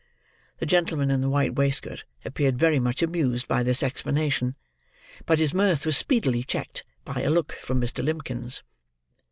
The 0.57 0.65
gentleman 0.65 1.11
in 1.11 1.21
the 1.21 1.29
white 1.29 1.53
waistcoat 1.53 2.05
appeared 2.25 2.57
very 2.57 2.79
much 2.79 3.03
amused 3.03 3.47
by 3.47 3.61
this 3.61 3.83
explanation; 3.83 4.55
but 5.27 5.37
his 5.37 5.53
mirth 5.53 5.85
was 5.85 5.95
speedily 5.95 6.41
checked 6.41 6.83
by 7.05 7.21
a 7.21 7.29
look 7.29 7.51
from 7.51 7.79
Mr. 7.79 8.03
Limbkins. 8.03 8.63